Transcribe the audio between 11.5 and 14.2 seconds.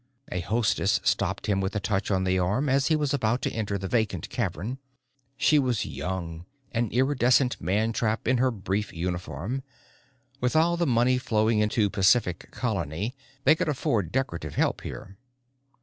into Pacific Colony they could afford